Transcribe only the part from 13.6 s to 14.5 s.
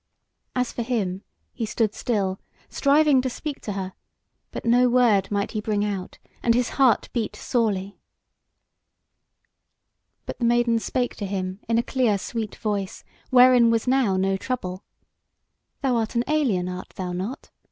was now no